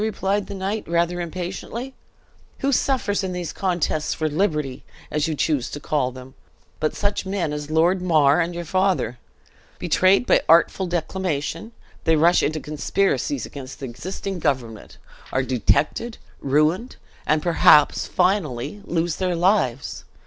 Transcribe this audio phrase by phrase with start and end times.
[0.01, 1.93] replied the knight, rather impatiently.
[2.61, 6.33] "Who suffers in these contests for liberty, as you choose to call them,
[6.79, 9.19] but such men as Lord Mar and your father?
[9.77, 11.71] Betrayed by artful declamation,
[12.05, 14.97] they rush into conspiracies against the existing government,
[15.31, 16.95] are detected, ruined,
[17.27, 20.03] and perhaps finally lose their lives!